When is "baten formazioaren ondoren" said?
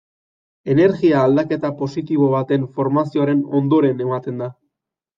2.33-4.07